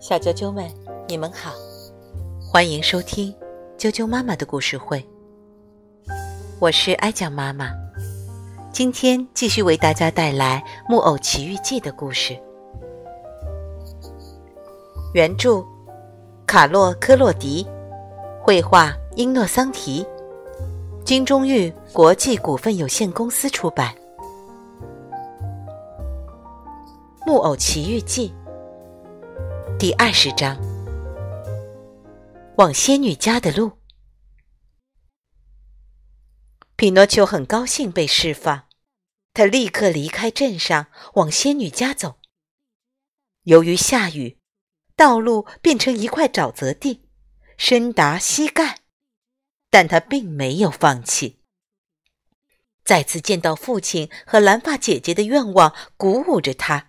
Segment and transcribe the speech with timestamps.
[0.00, 0.68] 小啾啾们，
[1.06, 1.52] 你们好，
[2.40, 3.34] 欢迎收听
[3.78, 5.02] 啾啾妈妈的故事会。
[6.58, 7.70] 我是哀酱妈妈，
[8.70, 12.38] 今天继续为大家带来《木偶奇遇记》的故事。
[15.14, 15.64] 原著：
[16.46, 17.66] 卡洛·科洛迪，
[18.42, 20.06] 绘画：英诺桑提，
[21.04, 23.94] 金钟玉国际股份有限公司出版。
[27.28, 28.30] 《木偶奇遇记》
[29.76, 30.58] 第二十章：
[32.56, 33.72] 往仙女家的路。
[36.76, 38.62] 匹诺丘很高兴被释放，
[39.34, 40.86] 他立刻离开镇上，
[41.16, 42.18] 往仙女家走。
[43.42, 44.38] 由于下雨，
[44.96, 47.10] 道路变成一块沼泽地，
[47.58, 48.78] 深达膝盖，
[49.68, 51.42] 但他并没有放弃。
[52.82, 56.86] 再次见到父亲和蓝发姐姐的愿望鼓舞着他。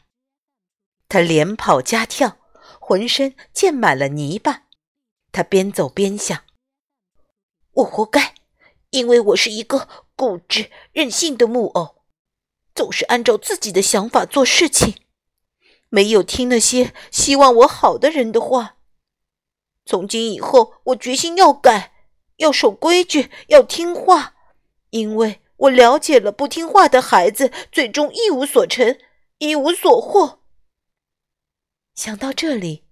[1.09, 2.37] 他连跑加跳，
[2.79, 4.65] 浑身溅满了泥巴。
[5.31, 6.43] 他边走边想
[7.73, 8.35] ：“我活该，
[8.91, 12.03] 因为我是一个固执任性的木偶，
[12.75, 14.95] 总是按照自己的想法做事情，
[15.89, 18.75] 没有听那些希望我好的人的话。
[19.85, 21.93] 从今以后，我决心要改，
[22.37, 24.35] 要守规矩，要听话，
[24.91, 28.99] 因为我了解了不听话的孩子最终一无所成，
[29.39, 30.37] 一无所获。”
[31.99, 32.85] 想到这里，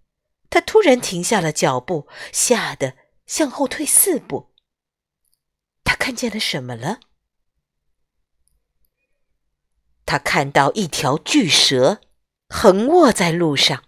[0.49, 4.53] 他突然停下了脚步，吓得向后退四步。
[5.85, 6.99] 他看见了什么了？
[10.05, 12.01] 他看到一条巨蛇
[12.49, 13.85] 横卧在路上，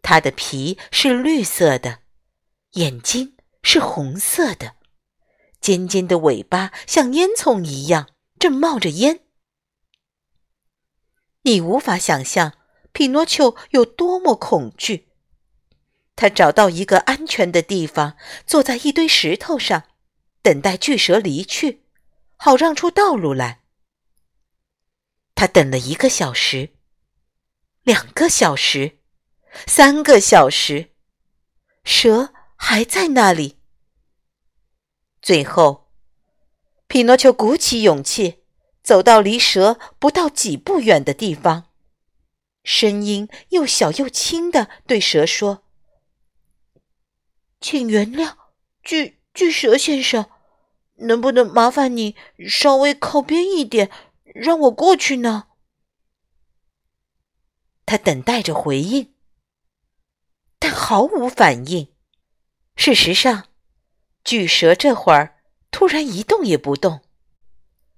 [0.00, 2.00] 它的皮是绿色的，
[2.70, 4.76] 眼睛是红色的，
[5.60, 9.20] 尖尖的尾巴像烟囱一样，正冒着烟。
[11.42, 12.54] 你无法想象。
[12.98, 15.06] 匹诺丘有多么恐惧！
[16.16, 19.84] 他找到一个安全的地方，坐在一堆石头上，
[20.42, 21.84] 等待巨蛇离去，
[22.34, 23.60] 好让出道路来。
[25.36, 26.70] 他等了一个小时，
[27.84, 28.98] 两个小时，
[29.64, 30.90] 三个小时，
[31.84, 33.60] 蛇还在那里。
[35.22, 35.92] 最后，
[36.88, 38.42] 匹诺丘鼓起勇气，
[38.82, 41.67] 走到离蛇不到几步远的地方。
[42.70, 45.64] 声音又小又轻的对蛇说
[47.62, 48.36] ：“请原谅，
[48.82, 50.26] 巨巨蛇先生，
[50.96, 52.14] 能不能麻烦你
[52.46, 53.90] 稍微靠边一点，
[54.34, 55.46] 让我过去呢？”
[57.86, 59.14] 他等待着回应，
[60.58, 61.94] 但毫无反应。
[62.76, 63.48] 事实上，
[64.22, 65.40] 巨蛇这会儿
[65.70, 67.00] 突然一动也不动，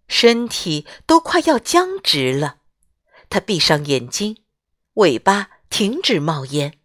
[0.07, 2.61] 身体都快要僵直了。
[3.29, 4.40] 他闭上眼睛。
[5.01, 6.79] 尾巴停止冒烟，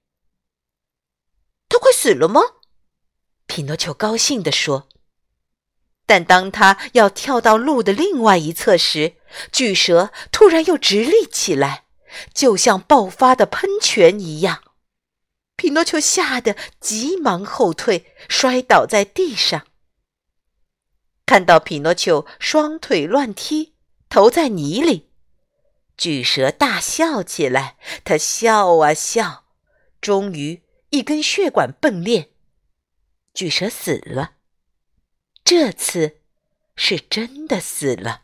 [1.67, 2.41] 他快死了吗？
[3.45, 4.87] 匹诺丘高兴地说。
[6.05, 9.15] 但当他要跳到路的另外一侧时，
[9.51, 11.85] 巨蛇突然又直立起来，
[12.33, 14.63] 就像爆发的喷泉一样。
[15.57, 19.67] 匹诺丘吓得急忙后退，摔倒在地上。
[21.25, 23.73] 看到匹诺丘双腿乱踢，
[24.07, 25.09] 头在泥里。
[25.97, 29.45] 巨蛇大笑起来，它笑啊笑，
[30.01, 32.31] 终于一根血管迸裂，
[33.33, 34.33] 巨蛇死了。
[35.43, 36.21] 这次
[36.75, 38.23] 是真的死了。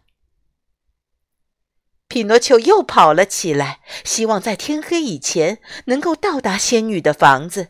[2.08, 7.70] 匹诺丘又跑了起来，希望在天黑以前能够到达仙女的房子。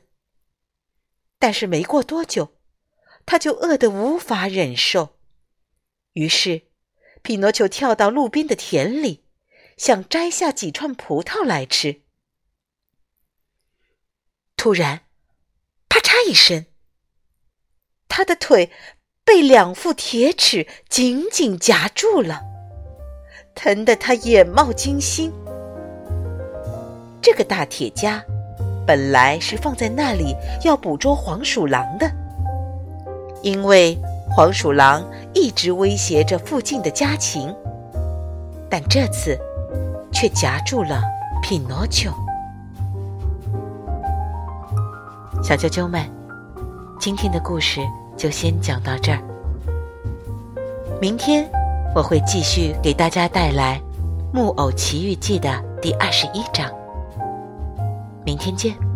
[1.38, 2.58] 但是没过多久，
[3.26, 5.20] 他就饿得无法忍受，
[6.14, 6.64] 于是
[7.22, 9.21] 匹诺丘跳到路边的田里。
[9.82, 12.02] 想摘下几串葡萄来吃，
[14.56, 15.02] 突然，
[15.90, 16.68] 啪嚓一声，
[18.08, 18.70] 他的腿
[19.26, 22.44] 被两副铁齿紧紧夹住了，
[23.56, 25.34] 疼得他眼冒金星。
[27.20, 28.24] 这个大铁夹
[28.86, 32.08] 本来是放在那里要捕捉黄鼠狼的，
[33.42, 33.98] 因为
[34.30, 35.04] 黄鼠狼
[35.34, 37.52] 一直威胁着附近的家禽，
[38.70, 39.36] 但这次。
[40.22, 41.02] 却夹住了
[41.42, 42.12] 匹诺丘。
[45.42, 46.00] 小啾啾们，
[47.00, 47.82] 今天的故事
[48.16, 49.18] 就先讲到这儿。
[51.02, 51.50] 明天
[51.96, 53.82] 我会继续给大家带来
[54.32, 56.70] 《木偶奇遇记》的第二十一章。
[58.24, 58.91] 明天见。